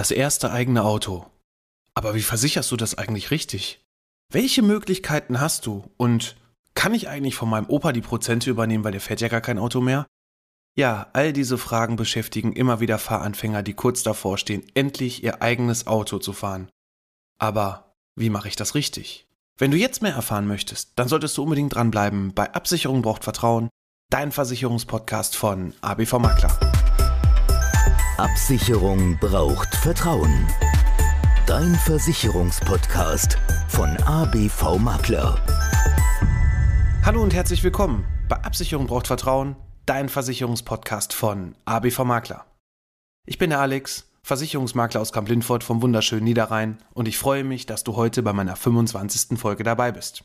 [0.00, 1.26] Das erste eigene Auto.
[1.92, 3.84] Aber wie versicherst du das eigentlich richtig?
[4.32, 5.90] Welche Möglichkeiten hast du?
[5.98, 6.36] Und
[6.72, 9.58] kann ich eigentlich von meinem Opa die Prozente übernehmen, weil der fährt ja gar kein
[9.58, 10.06] Auto mehr?
[10.74, 15.86] Ja, all diese Fragen beschäftigen immer wieder Fahranfänger, die kurz davor stehen, endlich ihr eigenes
[15.86, 16.70] Auto zu fahren.
[17.38, 19.28] Aber wie mache ich das richtig?
[19.58, 23.68] Wenn du jetzt mehr erfahren möchtest, dann solltest du unbedingt dranbleiben bei Absicherung braucht Vertrauen,
[24.08, 26.69] dein Versicherungspodcast von ABV Makler.
[28.20, 30.46] Absicherung braucht Vertrauen.
[31.46, 35.42] Dein Versicherungspodcast von ABV Makler.
[37.02, 42.44] Hallo und herzlich willkommen bei Absicherung braucht Vertrauen, dein Versicherungspodcast von ABV Makler.
[43.26, 47.84] Ich bin der Alex, Versicherungsmakler aus Kamp-Lindfort vom wunderschönen Niederrhein und ich freue mich, dass
[47.84, 49.38] du heute bei meiner 25.
[49.38, 50.24] Folge dabei bist.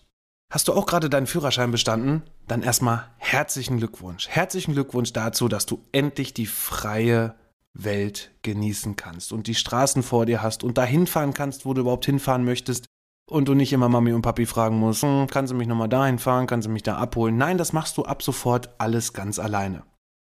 [0.52, 2.24] Hast du auch gerade deinen Führerschein bestanden?
[2.46, 4.28] Dann erstmal herzlichen Glückwunsch.
[4.28, 7.36] Herzlichen Glückwunsch dazu, dass du endlich die freie
[7.76, 11.82] Welt genießen kannst und die Straßen vor dir hast und dahin fahren kannst, wo du
[11.82, 12.86] überhaupt hinfahren möchtest
[13.30, 16.18] und du nicht immer Mami und Papi fragen musst, hm, kannst du mich nochmal dahin
[16.18, 17.38] fahren, kannst du mich da abholen.
[17.38, 19.84] Nein, das machst du ab sofort alles ganz alleine.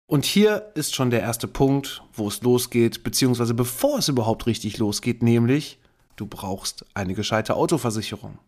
[0.09, 4.77] Und hier ist schon der erste Punkt, wo es losgeht, beziehungsweise bevor es überhaupt richtig
[4.77, 5.79] losgeht, nämlich
[6.15, 8.39] du brauchst eine gescheite Autoversicherung.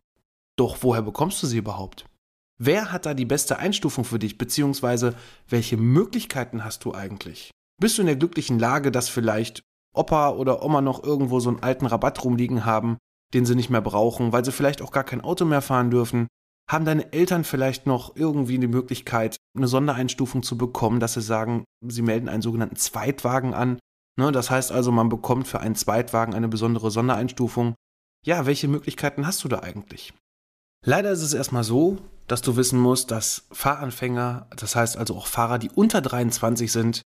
[0.57, 2.05] Doch woher bekommst du sie überhaupt?
[2.57, 5.15] Wer hat da die beste Einstufung für dich, beziehungsweise
[5.47, 7.51] welche Möglichkeiten hast du eigentlich?
[7.79, 9.63] Bist du in der glücklichen Lage, dass vielleicht
[9.95, 12.97] Opa oder Oma noch irgendwo so einen alten Rabatt rumliegen haben,
[13.33, 16.27] den sie nicht mehr brauchen, weil sie vielleicht auch gar kein Auto mehr fahren dürfen?
[16.69, 21.63] Haben deine Eltern vielleicht noch irgendwie die Möglichkeit, eine Sondereinstufung zu bekommen, dass sie sagen,
[21.81, 23.79] sie melden einen sogenannten Zweitwagen an?
[24.19, 27.75] Ne, das heißt also, man bekommt für einen Zweitwagen eine besondere Sondereinstufung.
[28.25, 30.13] Ja, welche Möglichkeiten hast du da eigentlich?
[30.85, 35.27] Leider ist es erstmal so, dass du wissen musst, dass Fahranfänger, das heißt also auch
[35.27, 37.01] Fahrer, die unter 23 sind,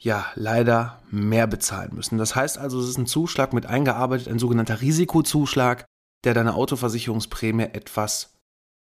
[0.00, 2.18] ja leider mehr bezahlen müssen.
[2.18, 5.84] Das heißt also, es ist ein Zuschlag mit eingearbeitet, ein sogenannter Risikozuschlag,
[6.24, 8.34] der deine Autoversicherungsprämie etwas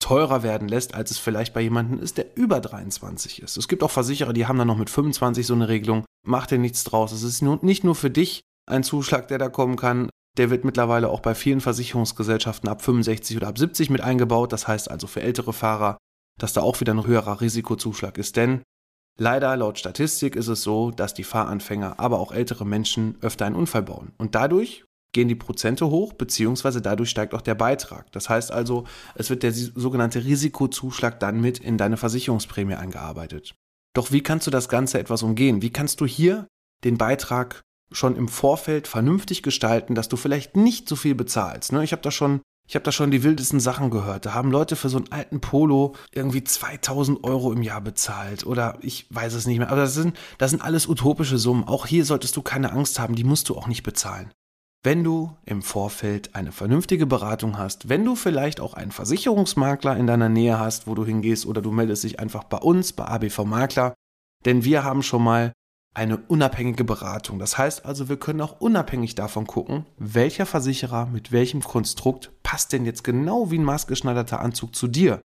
[0.01, 3.57] teurer werden lässt, als es vielleicht bei jemandem ist, der über 23 ist.
[3.57, 6.05] Es gibt auch Versicherer, die haben dann noch mit 25 so eine Regelung.
[6.27, 7.13] Mach dir nichts draus.
[7.13, 10.11] Es ist nicht nur für dich ein Zuschlag, der da kommen kann.
[10.37, 14.53] Der wird mittlerweile auch bei vielen Versicherungsgesellschaften ab 65 oder ab 70 mit eingebaut.
[14.53, 15.97] Das heißt also für ältere Fahrer,
[16.39, 18.37] dass da auch wieder ein höherer Risikozuschlag ist.
[18.37, 18.63] Denn
[19.17, 23.55] Leider laut Statistik ist es so, dass die Fahranfänger, aber auch ältere Menschen öfter einen
[23.55, 24.13] Unfall bauen.
[24.19, 28.11] Und dadurch gehen die Prozente hoch, beziehungsweise dadurch steigt auch der Beitrag.
[28.13, 33.55] Das heißt also, es wird der sogenannte Risikozuschlag dann mit in deine Versicherungsprämie eingearbeitet.
[33.95, 35.63] Doch wie kannst du das Ganze etwas umgehen?
[35.63, 36.49] Wie kannst du hier
[36.83, 41.73] den Beitrag schon im Vorfeld vernünftig gestalten, dass du vielleicht nicht so viel bezahlst?
[41.73, 41.85] Ne?
[41.85, 44.25] Ich habe da schon ich habe da schon die wildesten Sachen gehört.
[44.25, 48.47] Da haben Leute für so einen alten Polo irgendwie 2000 Euro im Jahr bezahlt.
[48.47, 49.69] Oder ich weiß es nicht mehr.
[49.69, 51.65] Aber das sind, das sind alles utopische Summen.
[51.65, 53.17] Auch hier solltest du keine Angst haben.
[53.17, 54.33] Die musst du auch nicht bezahlen.
[54.83, 60.07] Wenn du im Vorfeld eine vernünftige Beratung hast, wenn du vielleicht auch einen Versicherungsmakler in
[60.07, 63.45] deiner Nähe hast, wo du hingehst, oder du meldest dich einfach bei uns, bei ABV
[63.45, 63.95] Makler,
[64.45, 65.53] denn wir haben schon mal
[65.95, 67.39] eine unabhängige Beratung.
[67.39, 72.73] Das heißt also, wir können auch unabhängig davon gucken, welcher Versicherer mit welchem Konstrukt passt
[72.73, 75.21] denn jetzt genau wie ein maßgeschneiderter Anzug zu dir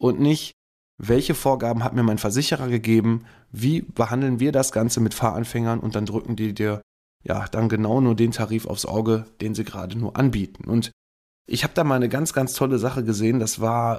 [0.00, 0.52] und nicht,
[0.98, 5.94] welche Vorgaben hat mir mein Versicherer gegeben, wie behandeln wir das Ganze mit Fahranfängern und
[5.94, 6.82] dann drücken die dir
[7.24, 10.68] ja dann genau nur den Tarif aufs Auge, den sie gerade nur anbieten.
[10.68, 10.90] Und
[11.46, 13.98] ich habe da mal eine ganz, ganz tolle Sache gesehen, das war,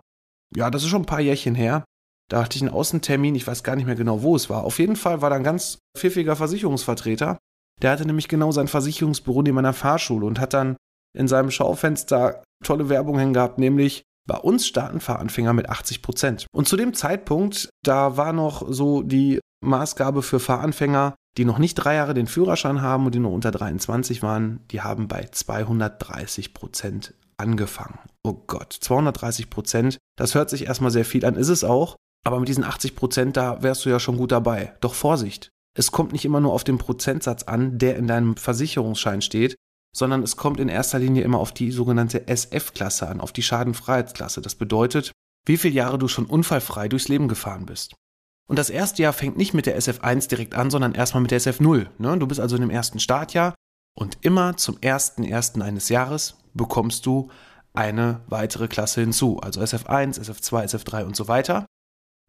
[0.55, 1.83] ja, das ist schon ein paar Jährchen her.
[2.29, 4.63] Da hatte ich einen Außentermin, ich weiß gar nicht mehr genau, wo es war.
[4.63, 7.37] Auf jeden Fall war da ein ganz pfiffiger Versicherungsvertreter.
[7.81, 10.77] Der hatte nämlich genau sein Versicherungsbüro neben meiner Fahrschule und hat dann
[11.15, 16.47] in seinem Schaufenster tolle Werbung hängen gehabt, nämlich bei uns starten Fahranfänger mit 80 Prozent.
[16.53, 21.75] Und zu dem Zeitpunkt, da war noch so die Maßgabe für Fahranfänger, die noch nicht
[21.75, 26.53] drei Jahre den Führerschein haben und die noch unter 23 waren, die haben bei 230
[26.53, 27.99] Prozent angefangen.
[28.23, 31.95] Oh Gott, 230 Prozent, das hört sich erstmal sehr viel an, ist es auch.
[32.25, 34.73] Aber mit diesen 80 Prozent, da wärst du ja schon gut dabei.
[34.79, 35.49] Doch Vorsicht!
[35.75, 39.55] Es kommt nicht immer nur auf den Prozentsatz an, der in deinem Versicherungsschein steht,
[39.95, 44.41] sondern es kommt in erster Linie immer auf die sogenannte SF-Klasse an, auf die Schadenfreiheitsklasse.
[44.41, 45.11] Das bedeutet,
[45.45, 47.95] wie viele Jahre du schon unfallfrei durchs Leben gefahren bist.
[48.49, 51.39] Und das erste Jahr fängt nicht mit der SF1 direkt an, sondern erstmal mit der
[51.39, 51.87] SF0.
[51.97, 52.17] Ne?
[52.17, 53.55] Du bist also in dem ersten Startjahr
[53.95, 57.29] und immer zum ersten ersten eines Jahres bekommst du
[57.73, 59.39] eine weitere Klasse hinzu.
[59.41, 61.65] Also SF1, SF2, SF3 und so weiter.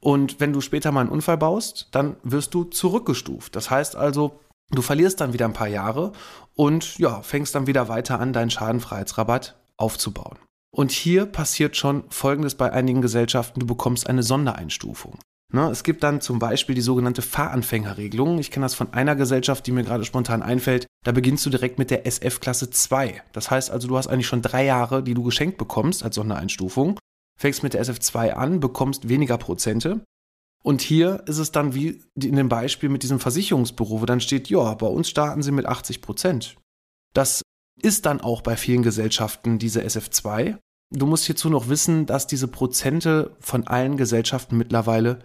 [0.01, 3.57] Und wenn du später mal einen Unfall baust, dann wirst du zurückgestuft.
[3.57, 6.13] Das heißt also, du verlierst dann wieder ein paar Jahre
[6.55, 10.39] und ja, fängst dann wieder weiter an, deinen Schadenfreiheitsrabatt aufzubauen.
[10.71, 15.19] Und hier passiert schon Folgendes bei einigen Gesellschaften, du bekommst eine Sondereinstufung.
[15.53, 18.41] Ne, es gibt dann zum Beispiel die sogenannte Fahranfängerregelung.
[18.41, 20.89] Ich kenne das von einer Gesellschaft, die mir gerade spontan einfällt.
[21.05, 23.23] Da beginnst du direkt mit der SF-Klasse 2.
[23.33, 26.99] Das heißt also, du hast eigentlich schon drei Jahre, die du geschenkt bekommst als Sondereinstufung.
[27.39, 30.01] Fängst mit der SF2 an, bekommst weniger Prozente.
[30.65, 34.49] Und hier ist es dann wie in dem Beispiel mit diesem Versicherungsbüro, wo dann steht,
[34.49, 36.57] ja, bei uns starten sie mit 80 Prozent.
[37.13, 37.43] Das
[37.83, 40.57] ist dann auch bei vielen Gesellschaften diese SF2.
[40.91, 45.19] Du musst hierzu noch wissen, dass diese Prozente von allen Gesellschaften mittlerweile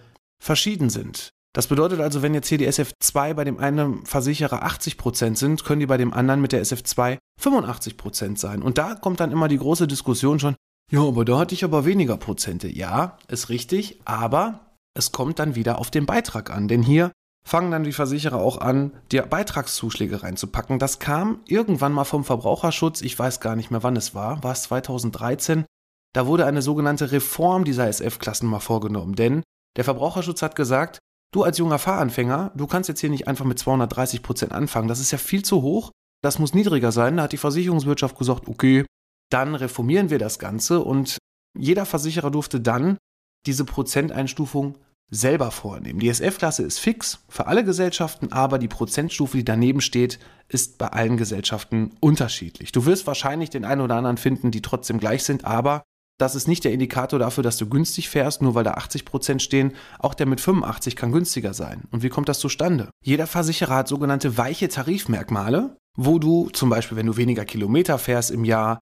[0.43, 1.29] verschieden sind.
[1.53, 5.79] Das bedeutet also, wenn jetzt hier die SF2 bei dem einen Versicherer 80% sind, können
[5.79, 8.61] die bei dem anderen mit der SF2 85% sein.
[8.61, 10.55] Und da kommt dann immer die große Diskussion schon,
[10.91, 12.67] ja, aber da hatte ich aber weniger Prozente.
[12.67, 14.68] Ja, ist richtig, aber
[14.99, 16.67] es kommt dann wieder auf den Beitrag an.
[16.67, 17.11] Denn hier
[17.43, 20.77] fangen dann die Versicherer auch an, dir Beitragszuschläge reinzupacken.
[20.77, 24.51] Das kam irgendwann mal vom Verbraucherschutz, ich weiß gar nicht mehr wann es war, war
[24.51, 25.65] es 2013.
[26.13, 29.15] Da wurde eine sogenannte Reform dieser SF-Klassen mal vorgenommen.
[29.15, 29.41] Denn
[29.77, 30.99] der Verbraucherschutz hat gesagt,
[31.31, 34.87] du als junger Fahranfänger, du kannst jetzt hier nicht einfach mit 230 Prozent anfangen.
[34.87, 35.91] Das ist ja viel zu hoch.
[36.21, 37.17] Das muss niedriger sein.
[37.17, 38.85] Da hat die Versicherungswirtschaft gesagt, okay,
[39.31, 41.17] dann reformieren wir das Ganze und
[41.57, 42.97] jeder Versicherer durfte dann
[43.45, 44.77] diese Prozenteinstufung
[45.11, 45.99] selber vornehmen.
[45.99, 50.87] Die SF-Klasse ist fix für alle Gesellschaften, aber die Prozentstufe, die daneben steht, ist bei
[50.87, 52.71] allen Gesellschaften unterschiedlich.
[52.71, 55.83] Du wirst wahrscheinlich den einen oder anderen finden, die trotzdem gleich sind, aber
[56.19, 59.41] das ist nicht der Indikator dafür, dass du günstig fährst, nur weil da 80 Prozent
[59.41, 59.73] stehen.
[59.99, 61.83] Auch der mit 85 kann günstiger sein.
[61.91, 62.89] Und wie kommt das zustande?
[63.03, 68.31] Jeder Versicherer hat sogenannte weiche Tarifmerkmale, wo du zum Beispiel, wenn du weniger Kilometer fährst
[68.31, 68.79] im Jahr,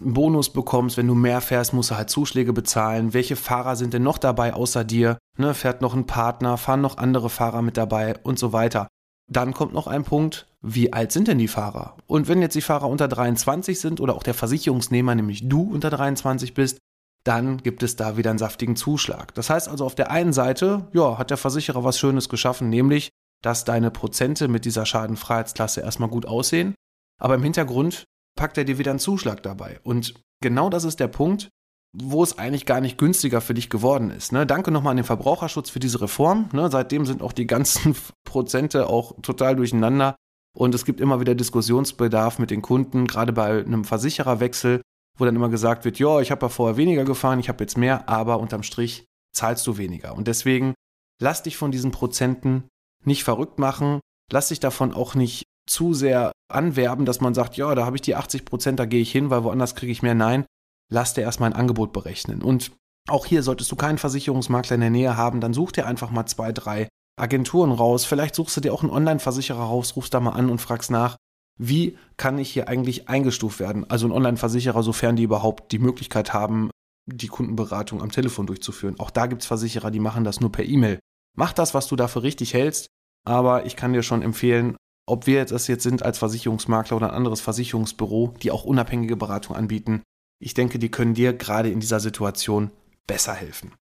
[0.00, 0.96] einen Bonus bekommst.
[0.96, 3.14] Wenn du mehr fährst, musst du halt Zuschläge bezahlen.
[3.14, 5.18] Welche Fahrer sind denn noch dabei außer dir?
[5.36, 8.88] Ne, fährt noch ein Partner, fahren noch andere Fahrer mit dabei und so weiter.
[9.30, 11.96] Dann kommt noch ein Punkt, wie alt sind denn die Fahrer?
[12.06, 15.90] Und wenn jetzt die Fahrer unter 23 sind oder auch der Versicherungsnehmer, nämlich du unter
[15.90, 16.78] 23 bist,
[17.24, 19.34] dann gibt es da wieder einen saftigen Zuschlag.
[19.34, 23.10] Das heißt also auf der einen Seite, ja, hat der Versicherer was Schönes geschaffen, nämlich,
[23.42, 26.74] dass deine Prozente mit dieser Schadenfreiheitsklasse erstmal gut aussehen,
[27.20, 28.04] aber im Hintergrund
[28.38, 29.80] packt er dir wieder einen Zuschlag dabei.
[29.82, 31.50] Und genau das ist der Punkt,
[31.92, 34.30] wo es eigentlich gar nicht günstiger für dich geworden ist.
[34.30, 34.46] Ne?
[34.46, 36.48] Danke nochmal an den Verbraucherschutz für diese Reform.
[36.52, 36.70] Ne?
[36.70, 40.14] Seitdem sind auch die ganzen Prozente auch total durcheinander.
[40.56, 44.82] Und es gibt immer wieder Diskussionsbedarf mit den Kunden, gerade bei einem Versichererwechsel,
[45.18, 47.76] wo dann immer gesagt wird, ja, ich habe ja vorher weniger gefahren, ich habe jetzt
[47.76, 50.14] mehr, aber unterm Strich zahlst du weniger.
[50.14, 50.74] Und deswegen
[51.20, 52.68] lass dich von diesen Prozenten
[53.04, 54.00] nicht verrückt machen,
[54.30, 58.02] lass dich davon auch nicht zu sehr anwerben, dass man sagt, ja, da habe ich
[58.02, 60.14] die 80 Prozent, da gehe ich hin, weil woanders kriege ich mehr.
[60.14, 60.44] Nein,
[60.90, 62.42] lass dir erstmal ein Angebot berechnen.
[62.42, 62.72] Und
[63.08, 66.26] auch hier solltest du keinen Versicherungsmakler in der Nähe haben, dann such dir einfach mal
[66.26, 66.88] zwei, drei
[67.18, 68.04] Agenturen raus.
[68.04, 71.16] Vielleicht suchst du dir auch einen Online-Versicherer raus, rufst da mal an und fragst nach,
[71.58, 73.88] wie kann ich hier eigentlich eingestuft werden?
[73.90, 76.70] Also ein Online-Versicherer, sofern die überhaupt die Möglichkeit haben,
[77.06, 78.98] die Kundenberatung am Telefon durchzuführen.
[79.00, 81.00] Auch da gibt es Versicherer, die machen das nur per E-Mail.
[81.36, 82.88] Mach das, was du dafür richtig hältst,
[83.26, 84.76] aber ich kann dir schon empfehlen,
[85.08, 89.56] ob wir das jetzt sind als Versicherungsmakler oder ein anderes Versicherungsbüro, die auch unabhängige Beratung
[89.56, 90.02] anbieten,
[90.40, 92.70] ich denke, die können dir gerade in dieser Situation
[93.06, 93.74] besser helfen.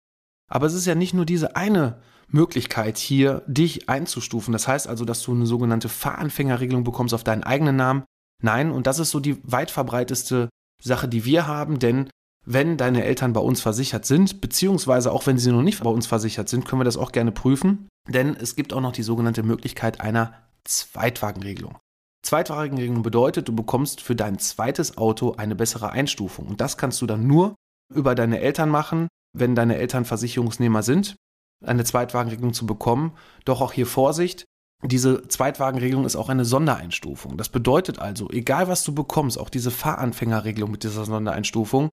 [0.48, 4.52] Aber es ist ja nicht nur diese eine Möglichkeit, hier dich einzustufen.
[4.52, 8.04] Das heißt also, dass du eine sogenannte Fahranfängerregelung bekommst auf deinen eigenen Namen.
[8.42, 10.48] Nein, und das ist so die weit verbreiteste
[10.82, 12.10] Sache, die wir haben, denn
[12.44, 16.06] wenn deine Eltern bei uns versichert sind, beziehungsweise auch wenn sie noch nicht bei uns
[16.06, 19.42] versichert sind, können wir das auch gerne prüfen, denn es gibt auch noch die sogenannte
[19.42, 21.78] Möglichkeit einer Zweitwagenregelung.
[22.22, 26.46] Zweitwagenregelung bedeutet, du bekommst für dein zweites Auto eine bessere Einstufung.
[26.46, 27.54] Und das kannst du dann nur
[27.94, 31.16] über deine Eltern machen, wenn deine Eltern Versicherungsnehmer sind,
[31.64, 33.16] eine Zweitwagenregelung zu bekommen.
[33.44, 34.44] Doch auch hier Vorsicht,
[34.82, 37.36] diese Zweitwagenregelung ist auch eine Sondereinstufung.
[37.36, 41.88] Das bedeutet also, egal was du bekommst, auch diese Fahranfängerregelung mit dieser Sondereinstufung,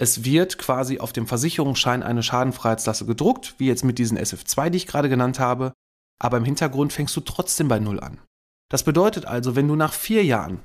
[0.00, 4.76] es wird quasi auf dem Versicherungsschein eine Schadenfreiheitslasse gedruckt, wie jetzt mit diesen SF2, die
[4.76, 5.72] ich gerade genannt habe,
[6.18, 8.18] aber im Hintergrund fängst du trotzdem bei Null an.
[8.70, 10.60] Das bedeutet also, wenn du nach vier Jahren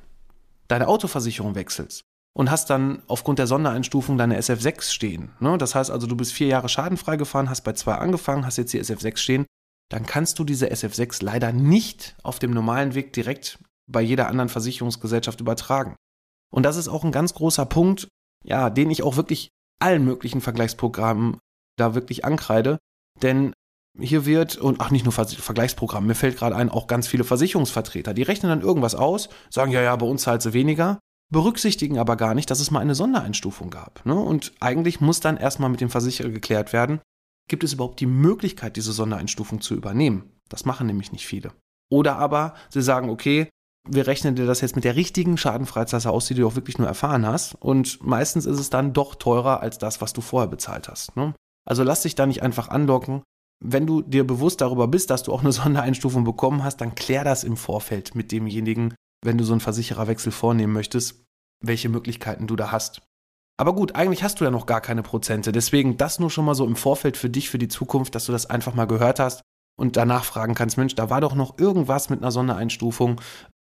[0.67, 2.01] deine Autoversicherung wechselst
[2.35, 5.57] und hast dann aufgrund der Sondereinstufung deine SF6 stehen, ne?
[5.57, 8.73] das heißt also, du bist vier Jahre schadenfrei gefahren, hast bei zwei angefangen, hast jetzt
[8.73, 9.45] die SF6 stehen,
[9.89, 14.49] dann kannst du diese SF6 leider nicht auf dem normalen Weg direkt bei jeder anderen
[14.49, 15.95] Versicherungsgesellschaft übertragen.
[16.51, 18.07] Und das ist auch ein ganz großer Punkt,
[18.43, 21.37] ja, den ich auch wirklich allen möglichen Vergleichsprogrammen
[21.77, 22.79] da wirklich ankreide.
[23.21, 23.53] Denn
[23.99, 28.13] hier wird, und ach nicht nur Vergleichsprogramm, mir fällt gerade ein, auch ganz viele Versicherungsvertreter,
[28.13, 30.99] die rechnen dann irgendwas aus, sagen, ja, ja, bei uns zahlt sie weniger,
[31.31, 34.05] berücksichtigen aber gar nicht, dass es mal eine Sondereinstufung gab.
[34.05, 34.15] Ne?
[34.15, 37.01] Und eigentlich muss dann erstmal mit dem Versicherer geklärt werden,
[37.47, 40.31] gibt es überhaupt die Möglichkeit, diese Sondereinstufung zu übernehmen?
[40.49, 41.51] Das machen nämlich nicht viele.
[41.91, 43.49] Oder aber sie sagen, okay,
[43.87, 46.87] wir rechnen dir das jetzt mit der richtigen Schadenfreiheitsklasse aus, die du auch wirklich nur
[46.87, 47.55] erfahren hast.
[47.55, 51.15] Und meistens ist es dann doch teurer als das, was du vorher bezahlt hast.
[51.17, 51.33] Ne?
[51.65, 53.23] Also lass dich da nicht einfach andocken,
[53.63, 57.23] wenn du dir bewusst darüber bist, dass du auch eine Sondereinstufung bekommen hast, dann klär
[57.23, 58.93] das im Vorfeld mit demjenigen,
[59.23, 61.23] wenn du so einen Versichererwechsel vornehmen möchtest,
[61.63, 63.01] welche Möglichkeiten du da hast.
[63.57, 65.51] Aber gut, eigentlich hast du ja noch gar keine Prozente.
[65.51, 68.31] Deswegen das nur schon mal so im Vorfeld für dich, für die Zukunft, dass du
[68.31, 69.41] das einfach mal gehört hast
[69.79, 73.21] und danach fragen kannst, Mensch, da war doch noch irgendwas mit einer Sondereinstufung.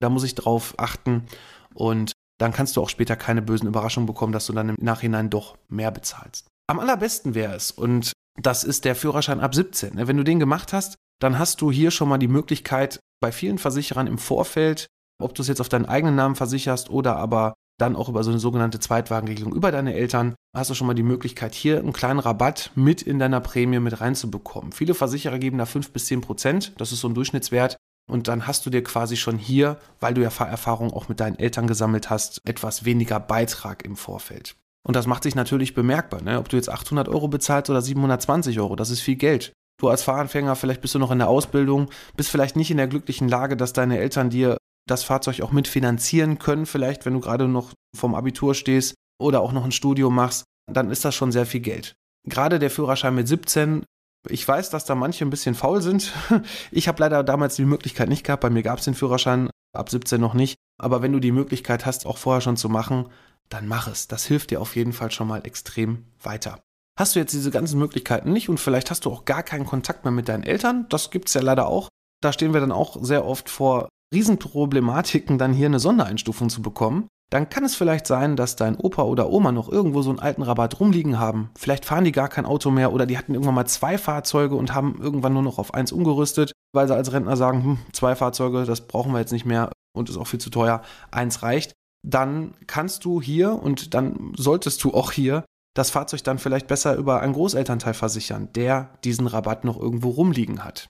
[0.01, 1.25] Da muss ich drauf achten.
[1.73, 5.29] Und dann kannst du auch später keine bösen Überraschungen bekommen, dass du dann im Nachhinein
[5.29, 6.47] doch mehr bezahlst.
[6.67, 9.95] Am allerbesten wäre es, und das ist der Führerschein ab 17.
[9.95, 10.07] Ne?
[10.07, 13.57] Wenn du den gemacht hast, dann hast du hier schon mal die Möglichkeit, bei vielen
[13.57, 14.87] Versicherern im Vorfeld,
[15.21, 18.31] ob du es jetzt auf deinen eigenen Namen versicherst oder aber dann auch über so
[18.31, 22.19] eine sogenannte Zweitwagenregelung über deine Eltern, hast du schon mal die Möglichkeit, hier einen kleinen
[22.19, 24.71] Rabatt mit in deiner Prämie mit reinzubekommen.
[24.71, 27.77] Viele Versicherer geben da 5 bis 10 Prozent, das ist so ein Durchschnittswert.
[28.09, 31.37] Und dann hast du dir quasi schon hier, weil du ja Fahrerfahrung auch mit deinen
[31.37, 34.55] Eltern gesammelt hast, etwas weniger Beitrag im Vorfeld.
[34.83, 36.39] Und das macht sich natürlich bemerkbar, ne?
[36.39, 39.53] ob du jetzt 800 Euro bezahlst oder 720 Euro, das ist viel Geld.
[39.79, 42.87] Du als Fahranfänger, vielleicht bist du noch in der Ausbildung, bist vielleicht nicht in der
[42.87, 44.57] glücklichen Lage, dass deine Eltern dir
[44.87, 49.51] das Fahrzeug auch mitfinanzieren können, vielleicht wenn du gerade noch vom Abitur stehst oder auch
[49.51, 51.95] noch ein Studium machst, dann ist das schon sehr viel Geld.
[52.27, 53.83] Gerade der Führerschein mit 17,
[54.27, 56.13] ich weiß, dass da manche ein bisschen faul sind.
[56.71, 59.89] Ich habe leider damals die Möglichkeit nicht gehabt, bei mir gab es den Führerschein ab
[59.89, 60.55] 17 noch nicht.
[60.77, 63.09] Aber wenn du die Möglichkeit hast, auch vorher schon zu machen,
[63.49, 64.07] dann mach es.
[64.07, 66.59] Das hilft dir auf jeden Fall schon mal extrem weiter.
[66.97, 70.03] Hast du jetzt diese ganzen Möglichkeiten nicht und vielleicht hast du auch gar keinen Kontakt
[70.03, 71.87] mehr mit deinen Eltern, das gibt es ja leider auch.
[72.21, 77.07] Da stehen wir dann auch sehr oft vor Riesenproblematiken, dann hier eine Sondereinstufung zu bekommen,
[77.29, 80.41] dann kann es vielleicht sein, dass dein Opa oder Oma noch irgendwo so einen alten
[80.41, 81.51] Rabatt rumliegen haben.
[81.57, 84.73] Vielleicht fahren die gar kein Auto mehr oder die hatten irgendwann mal zwei Fahrzeuge und
[84.73, 88.65] haben irgendwann nur noch auf eins umgerüstet, weil sie als Rentner sagen, hm, zwei Fahrzeuge,
[88.65, 90.81] das brauchen wir jetzt nicht mehr und ist auch viel zu teuer,
[91.11, 91.73] eins reicht.
[92.07, 95.43] Dann kannst du hier und dann solltest du auch hier
[95.75, 100.63] das Fahrzeug dann vielleicht besser über einen Großelternteil versichern, der diesen Rabatt noch irgendwo rumliegen
[100.63, 100.87] hat.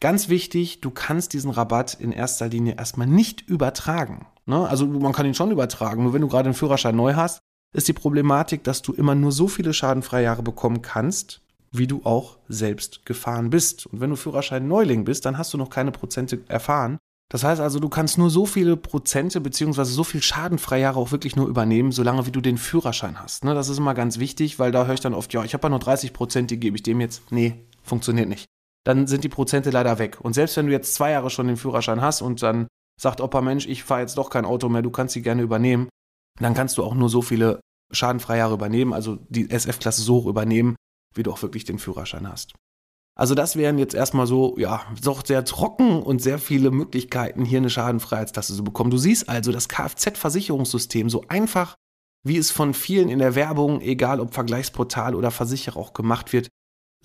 [0.00, 4.26] Ganz wichtig, du kannst diesen Rabatt in erster Linie erstmal nicht übertragen.
[4.44, 4.68] Ne?
[4.68, 7.40] Also man kann ihn schon übertragen, nur wenn du gerade einen Führerschein neu hast,
[7.74, 11.40] ist die Problematik, dass du immer nur so viele schadenfreie Jahre bekommen kannst,
[11.72, 13.86] wie du auch selbst gefahren bist.
[13.86, 16.98] Und wenn du Führerschein Neuling bist, dann hast du noch keine Prozente erfahren.
[17.28, 21.10] Das heißt also, du kannst nur so viele Prozente beziehungsweise so viel schadenfreie Jahre auch
[21.10, 23.44] wirklich nur übernehmen, solange wie du den Führerschein hast.
[23.44, 23.54] Ne?
[23.54, 25.70] Das ist immer ganz wichtig, weil da höre ich dann oft, ja, ich habe ja
[25.70, 27.32] nur 30 Prozent, die gebe ich dem jetzt.
[27.32, 28.46] Nee, funktioniert nicht
[28.86, 30.18] dann sind die Prozente leider weg.
[30.20, 32.68] Und selbst wenn du jetzt zwei Jahre schon den Führerschein hast und dann
[33.00, 35.88] sagt Opa, Mensch, ich fahre jetzt doch kein Auto mehr, du kannst sie gerne übernehmen,
[36.40, 37.60] dann kannst du auch nur so viele
[37.92, 40.76] schadenfreie Jahre übernehmen, also die SF-Klasse so hoch übernehmen,
[41.14, 42.54] wie du auch wirklich den Führerschein hast.
[43.18, 47.58] Also das wären jetzt erstmal so, ja, doch sehr trocken und sehr viele Möglichkeiten, hier
[47.58, 48.90] eine Schadenfreiheitsklasse zu bekommen.
[48.90, 51.74] Du siehst also das Kfz-Versicherungssystem so einfach,
[52.24, 56.48] wie es von vielen in der Werbung, egal ob Vergleichsportal oder Versicherer auch gemacht wird,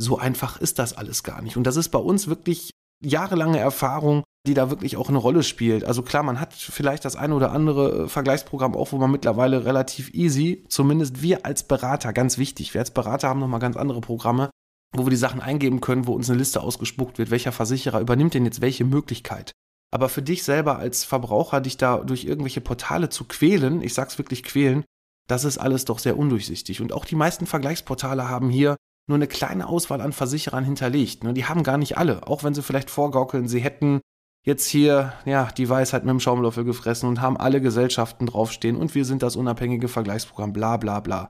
[0.01, 1.57] so einfach ist das alles gar nicht.
[1.57, 2.71] Und das ist bei uns wirklich
[3.03, 5.83] jahrelange Erfahrung, die da wirklich auch eine Rolle spielt.
[5.83, 9.65] Also klar, man hat vielleicht das eine oder andere äh, Vergleichsprogramm auch, wo man mittlerweile
[9.65, 14.01] relativ easy, zumindest wir als Berater, ganz wichtig, wir als Berater haben nochmal ganz andere
[14.01, 14.49] Programme,
[14.95, 18.33] wo wir die Sachen eingeben können, wo uns eine Liste ausgespuckt wird, welcher Versicherer übernimmt
[18.33, 19.51] denn jetzt welche Möglichkeit.
[19.93, 24.17] Aber für dich selber als Verbraucher, dich da durch irgendwelche Portale zu quälen, ich sag's
[24.17, 24.83] wirklich quälen,
[25.27, 26.81] das ist alles doch sehr undurchsichtig.
[26.81, 28.75] Und auch die meisten Vergleichsportale haben hier
[29.07, 31.23] nur eine kleine Auswahl an Versicherern hinterlegt.
[31.23, 31.33] Ne?
[31.33, 34.01] Die haben gar nicht alle, auch wenn sie vielleicht vorgaukeln, sie hätten
[34.45, 38.95] jetzt hier ja die Weisheit mit dem Schaumlöffel gefressen und haben alle Gesellschaften draufstehen und
[38.95, 41.29] wir sind das unabhängige Vergleichsprogramm, bla bla bla.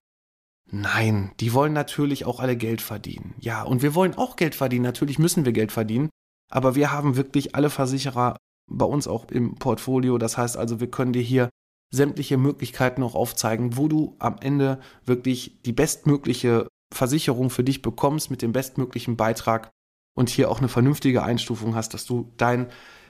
[0.70, 3.36] Nein, die wollen natürlich auch alle Geld verdienen.
[3.40, 6.10] Ja, und wir wollen auch Geld verdienen, natürlich müssen wir Geld verdienen,
[6.50, 8.38] aber wir haben wirklich alle Versicherer
[8.70, 10.18] bei uns auch im Portfolio.
[10.18, 11.50] Das heißt also, wir können dir hier
[11.94, 18.32] sämtliche Möglichkeiten auch aufzeigen, wo du am Ende wirklich die bestmögliche Versicherung für dich bekommst
[18.32, 19.72] mit dem bestmöglichen Beitrag
[20.16, 22.70] und hier auch eine vernünftige Einstufung hast, dass du dein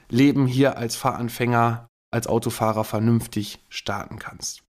[0.09, 4.63] Leben hier als Fahranfänger, als Autofahrer vernünftig starten kannst.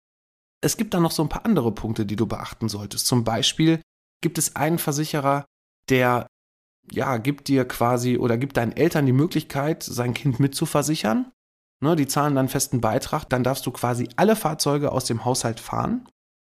[0.62, 3.06] Es gibt dann noch so ein paar andere Punkte, die du beachten solltest.
[3.06, 3.82] Zum Beispiel
[4.22, 5.44] gibt es einen Versicherer,
[5.88, 6.26] der
[6.90, 11.30] ja, gibt dir quasi oder gibt deinen Eltern die Möglichkeit, sein Kind mitzuversichern.
[11.80, 15.58] Ne, die zahlen dann festen Beitrag, dann darfst du quasi alle Fahrzeuge aus dem Haushalt
[15.58, 16.08] fahren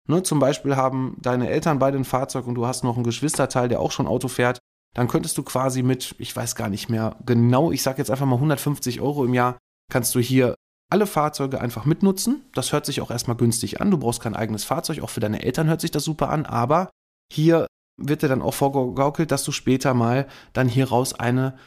[0.08, 3.68] Ne, zum Beispiel haben deine Eltern beide ein Fahrzeug und du hast noch einen Geschwisterteil,
[3.68, 4.58] der auch schon Auto fährt,
[4.94, 8.26] dann könntest du quasi mit, ich weiß gar nicht mehr genau, ich sage jetzt einfach
[8.26, 9.58] mal 150 Euro im Jahr,
[9.92, 10.54] kannst du hier
[10.90, 12.44] alle Fahrzeuge einfach mitnutzen.
[12.54, 13.90] Das hört sich auch erstmal günstig an.
[13.90, 15.00] Du brauchst kein eigenes Fahrzeug.
[15.02, 16.46] Auch für deine Eltern hört sich das super an.
[16.46, 16.88] Aber
[17.30, 17.66] hier
[18.00, 21.58] wird dir dann auch vorgegaukelt, dass du später mal dann hieraus eine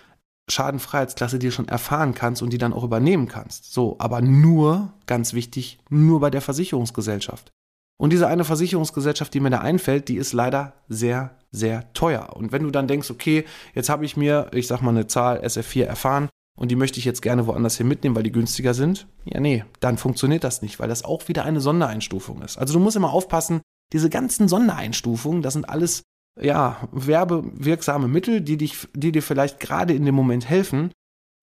[0.50, 3.72] Schadenfreiheitsklasse dir schon erfahren kannst und die dann auch übernehmen kannst.
[3.72, 7.52] So, aber nur, ganz wichtig, nur bei der Versicherungsgesellschaft.
[8.02, 12.36] Und diese eine Versicherungsgesellschaft, die mir da einfällt, die ist leider sehr, sehr teuer.
[12.36, 15.38] Und wenn du dann denkst, okay, jetzt habe ich mir, ich sag mal eine Zahl
[15.42, 16.28] SF4 erfahren
[16.58, 19.66] und die möchte ich jetzt gerne woanders hin mitnehmen, weil die günstiger sind, ja nee,
[19.82, 22.58] dann funktioniert das nicht, weil das auch wieder eine Sondereinstufung ist.
[22.58, 23.62] Also du musst immer aufpassen,
[23.94, 26.02] diese ganzen Sondereinstufungen, das sind alles
[26.40, 30.92] ja, werbewirksame Mittel, die, dich, die dir vielleicht gerade in dem Moment helfen,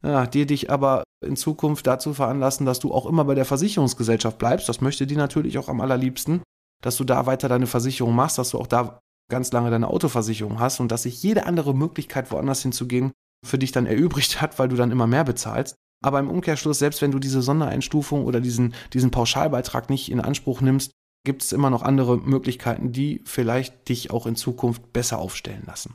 [0.02, 4.38] ja, die dich aber in Zukunft dazu veranlassen, dass du auch immer bei der Versicherungsgesellschaft
[4.38, 4.68] bleibst.
[4.68, 6.42] Das möchte die natürlich auch am allerliebsten,
[6.82, 10.58] dass du da weiter deine Versicherung machst, dass du auch da ganz lange deine Autoversicherung
[10.58, 13.12] hast und dass sich jede andere Möglichkeit, woanders hinzugehen,
[13.44, 15.76] für dich dann erübrigt hat, weil du dann immer mehr bezahlst.
[16.02, 20.61] Aber im Umkehrschluss, selbst wenn du diese Sondereinstufung oder diesen, diesen Pauschalbeitrag nicht in Anspruch
[20.61, 20.92] nimmst,
[21.25, 25.94] gibt es immer noch andere Möglichkeiten, die vielleicht dich auch in Zukunft besser aufstellen lassen.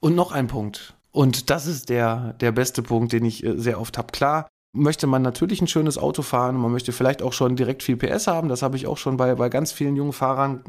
[0.00, 0.94] Und noch ein Punkt.
[1.10, 4.12] Und das ist der, der beste Punkt, den ich äh, sehr oft habe.
[4.12, 7.96] Klar, möchte man natürlich ein schönes Auto fahren, man möchte vielleicht auch schon direkt viel
[7.96, 8.48] PS haben.
[8.48, 10.64] Das habe ich auch schon bei, bei ganz vielen jungen Fahrern.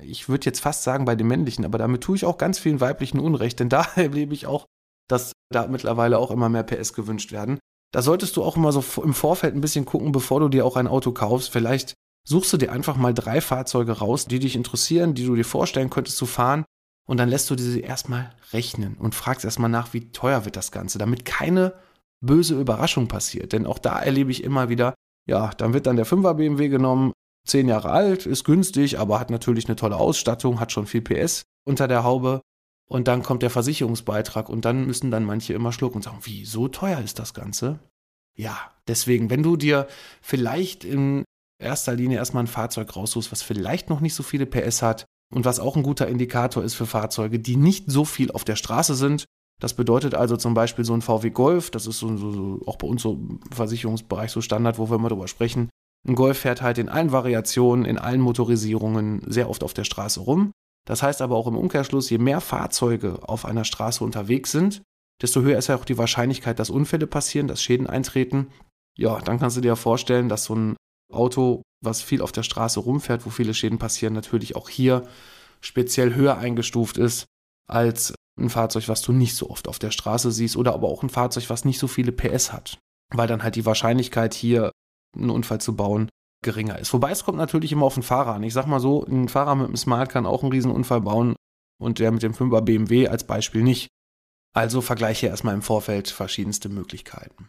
[0.00, 2.80] Ich würde jetzt fast sagen bei den männlichen, aber damit tue ich auch ganz vielen
[2.80, 4.66] weiblichen Unrecht, denn da erlebe ich auch,
[5.08, 7.58] dass da mittlerweile auch immer mehr PS gewünscht werden.
[7.92, 10.76] Da solltest du auch immer so im Vorfeld ein bisschen gucken, bevor du dir auch
[10.76, 11.50] ein Auto kaufst.
[11.50, 11.92] Vielleicht
[12.26, 15.90] suchst du dir einfach mal drei Fahrzeuge raus, die dich interessieren, die du dir vorstellen
[15.90, 16.64] könntest zu fahren.
[17.06, 20.72] Und dann lässt du diese erstmal rechnen und fragst erstmal nach, wie teuer wird das
[20.72, 21.74] Ganze, damit keine
[22.22, 23.52] böse Überraschung passiert.
[23.52, 24.94] Denn auch da erlebe ich immer wieder,
[25.28, 27.12] ja, dann wird dann der 5er BMW genommen,
[27.46, 31.42] zehn Jahre alt, ist günstig, aber hat natürlich eine tolle Ausstattung, hat schon viel PS
[31.64, 32.40] unter der Haube.
[32.88, 36.44] Und dann kommt der Versicherungsbeitrag und dann müssen dann manche immer schlucken und sagen, wie,
[36.44, 37.78] so teuer ist das Ganze?
[38.36, 39.88] Ja, deswegen, wenn du dir
[40.20, 41.24] vielleicht in
[41.58, 45.44] erster Linie erstmal ein Fahrzeug raussuchst, was vielleicht noch nicht so viele PS hat und
[45.44, 48.94] was auch ein guter Indikator ist für Fahrzeuge, die nicht so viel auf der Straße
[48.94, 49.24] sind.
[49.62, 52.74] Das bedeutet also zum Beispiel so ein VW Golf, das ist so, so, so auch
[52.74, 55.70] bei uns so im Versicherungsbereich so Standard, wo wir immer drüber sprechen.
[56.04, 60.18] Ein Golf fährt halt in allen Variationen, in allen Motorisierungen sehr oft auf der Straße
[60.18, 60.50] rum.
[60.84, 64.82] Das heißt aber auch im Umkehrschluss, je mehr Fahrzeuge auf einer Straße unterwegs sind,
[65.22, 68.48] desto höher ist ja auch die Wahrscheinlichkeit, dass Unfälle passieren, dass Schäden eintreten.
[68.98, 70.76] Ja, dann kannst du dir vorstellen, dass so ein
[71.12, 75.06] Auto, was viel auf der Straße rumfährt, wo viele Schäden passieren, natürlich auch hier
[75.60, 77.26] speziell höher eingestuft ist
[77.68, 81.02] als ein Fahrzeug, was du nicht so oft auf der Straße siehst oder aber auch
[81.02, 82.78] ein Fahrzeug, was nicht so viele PS hat,
[83.14, 84.72] weil dann halt die Wahrscheinlichkeit hier
[85.16, 86.08] einen Unfall zu bauen
[86.42, 86.92] geringer ist.
[86.92, 88.42] Wobei es kommt natürlich immer auf den Fahrer an.
[88.42, 91.36] Ich sag mal so, ein Fahrer mit einem Smart kann auch einen Riesenunfall bauen
[91.80, 93.88] und der mit dem 5er BMW als Beispiel nicht.
[94.54, 97.48] Also vergleiche erstmal im Vorfeld verschiedenste Möglichkeiten.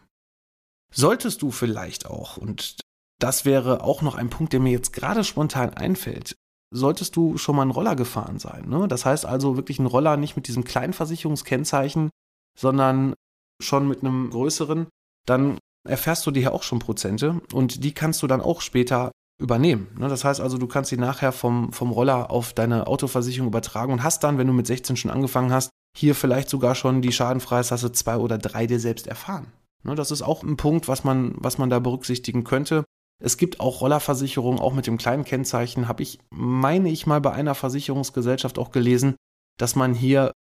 [0.92, 2.76] Solltest du vielleicht auch, und
[3.20, 6.36] das wäre auch noch ein Punkt, der mir jetzt gerade spontan einfällt.
[6.76, 8.68] Solltest du schon mal einen Roller gefahren sein.
[8.68, 8.88] Ne?
[8.88, 12.10] Das heißt also wirklich ein Roller nicht mit diesem kleinen Versicherungskennzeichen,
[12.58, 13.14] sondern
[13.62, 14.88] schon mit einem größeren,
[15.24, 19.12] dann erfährst du dir ja auch schon Prozente und die kannst du dann auch später
[19.40, 19.88] übernehmen.
[19.98, 20.08] Ne?
[20.08, 24.02] Das heißt also, du kannst sie nachher vom, vom Roller auf deine Autoversicherung übertragen und
[24.02, 27.92] hast dann, wenn du mit 16 schon angefangen hast, hier vielleicht sogar schon die Schadenfreiheitsasse
[27.92, 29.46] 2 oder 3 dir selbst erfahren.
[29.82, 29.94] Ne?
[29.94, 32.84] Das ist auch ein Punkt, was man, was man da berücksichtigen könnte.
[33.24, 37.32] Es gibt auch Rollerversicherungen, auch mit dem kleinen Kennzeichen, habe ich, meine ich mal bei
[37.32, 39.16] einer Versicherungsgesellschaft auch gelesen,
[39.58, 40.32] dass man hier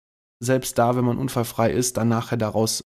[0.43, 2.83] selbst da, wenn man unfallfrei ist, dann nachher daraus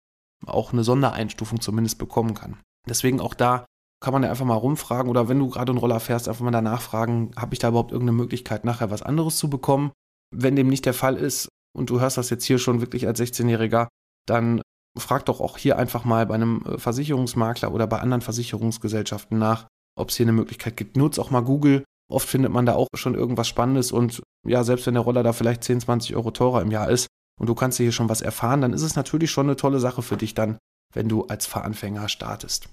[0.48, 2.60] auch eine Sondereinstufung zumindest bekommen kann.
[2.90, 3.66] Deswegen auch da
[4.02, 6.50] kann man ja einfach mal rumfragen oder wenn du gerade einen Roller fährst, einfach mal
[6.50, 9.92] danach fragen, habe ich da überhaupt irgendeine Möglichkeit, nachher was anderes zu bekommen?
[10.36, 13.20] Wenn dem nicht der Fall ist und du hörst das jetzt hier schon wirklich als
[13.20, 13.88] 16-Jähriger,
[14.26, 14.62] dann
[14.98, 19.68] frag doch auch hier einfach mal bei einem äh, Versicherungsmakler oder bei anderen Versicherungsgesellschaften nach,
[19.96, 20.98] ob es hier eine Möglichkeit gibt.
[20.98, 21.84] Nutz auch mal Google.
[22.12, 25.34] Oft findet man da auch schon irgendwas Spannendes und ja, selbst wenn der Roller da
[25.34, 27.08] vielleicht 10, 20 Euro teurer im Jahr ist
[27.40, 30.02] und du kannst hier schon was erfahren, dann ist es natürlich schon eine tolle Sache
[30.02, 30.58] für dich dann,
[30.94, 32.70] wenn du als Fahranfänger startest.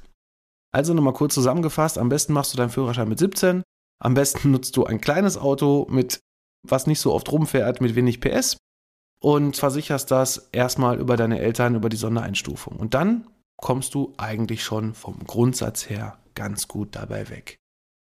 [0.73, 3.63] Also nochmal kurz zusammengefasst, am besten machst du deinen Führerschein mit 17,
[4.03, 6.21] am besten nutzt du ein kleines Auto mit
[6.69, 8.59] was nicht so oft rumfährt, mit wenig PS
[9.23, 12.77] und versicherst das erstmal über deine Eltern, über die Sondereinstufung.
[12.77, 17.59] Und dann kommst du eigentlich schon vom Grundsatz her ganz gut dabei weg.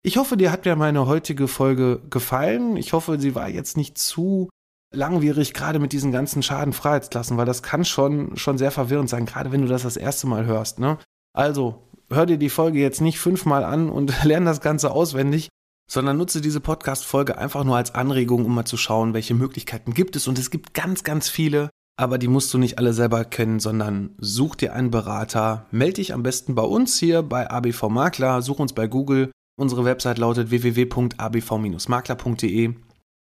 [0.02, 2.78] Ich hoffe, dir hat mir meine heutige Folge gefallen.
[2.78, 4.48] Ich hoffe, sie war jetzt nicht zu
[4.90, 9.52] langwierig, gerade mit diesen ganzen Schadenfreiheitsklassen, weil das kann schon, schon sehr verwirrend sein, gerade
[9.52, 10.78] wenn du das das erste Mal hörst.
[10.78, 10.96] Ne?
[11.34, 15.50] Also, hör dir die Folge jetzt nicht fünfmal an und lern das Ganze auswendig,
[15.90, 20.16] sondern nutze diese Podcast-Folge einfach nur als Anregung, um mal zu schauen, welche Möglichkeiten gibt
[20.16, 20.28] es.
[20.28, 24.10] Und es gibt ganz, ganz viele aber die musst du nicht alle selber kennen, sondern
[24.18, 25.64] such dir einen Berater.
[25.70, 29.30] Melde dich am besten bei uns hier bei ABV Makler, such uns bei Google.
[29.56, 32.74] Unsere Website lautet www.abv-makler.de.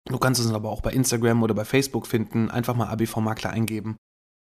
[0.09, 2.49] Du kannst uns aber auch bei Instagram oder bei Facebook finden.
[2.51, 3.97] Einfach mal ABV Makler eingeben.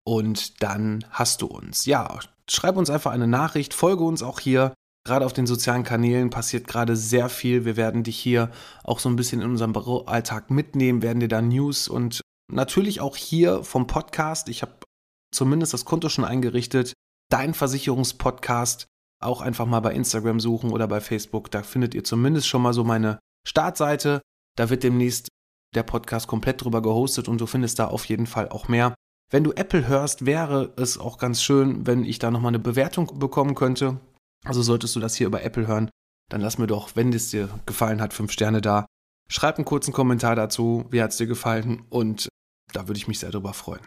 [0.04, 1.86] Und dann hast du uns.
[1.86, 2.18] Ja,
[2.50, 6.68] schreib uns einfach eine Nachricht, folge uns auch hier Gerade auf den sozialen Kanälen passiert
[6.68, 7.64] gerade sehr viel.
[7.64, 8.52] Wir werden dich hier
[8.84, 13.16] auch so ein bisschen in unserem Büroalltag mitnehmen, werden dir da News und natürlich auch
[13.16, 14.48] hier vom Podcast.
[14.48, 14.78] Ich habe
[15.32, 16.92] zumindest das Konto schon eingerichtet.
[17.30, 18.86] Dein Versicherungspodcast
[19.20, 21.50] auch einfach mal bei Instagram suchen oder bei Facebook.
[21.50, 24.20] Da findet ihr zumindest schon mal so meine Startseite.
[24.56, 25.28] Da wird demnächst
[25.74, 28.94] der Podcast komplett drüber gehostet und du findest da auf jeden Fall auch mehr.
[29.30, 33.18] Wenn du Apple hörst, wäre es auch ganz schön, wenn ich da nochmal eine Bewertung
[33.18, 33.98] bekommen könnte.
[34.44, 35.88] Also solltest du das hier über Apple hören,
[36.30, 38.84] dann lass mir doch, wenn es dir gefallen hat, fünf Sterne da.
[39.32, 42.28] Schreib einen kurzen Kommentar dazu, wie hat es dir gefallen und
[42.72, 43.80] da würde ich mich sehr drüber freuen.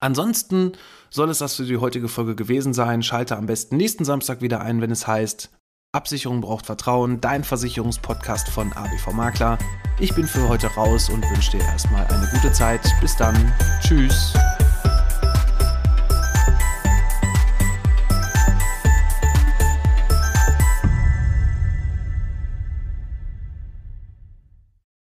[0.00, 0.72] Ansonsten
[1.08, 3.02] soll es das für die heutige Folge gewesen sein.
[3.02, 5.50] Schalte am besten nächsten Samstag wieder ein, wenn es heißt
[5.92, 9.56] Absicherung braucht Vertrauen, dein Versicherungspodcast von ABV Makler.
[9.98, 12.82] Ich bin für heute raus und wünsche dir erstmal eine gute Zeit.
[13.00, 13.54] Bis dann.
[13.80, 14.34] Tschüss.